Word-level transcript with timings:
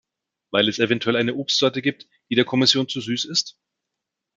Weil 0.49 0.67
es 0.67 0.79
eventuell 0.79 1.15
eine 1.15 1.35
Obstsorte 1.35 1.83
gibt, 1.83 2.07
die 2.31 2.35
der 2.35 2.43
Kommission 2.43 2.89
zu 2.89 3.01
süß 3.01 3.25
ist? 3.25 3.59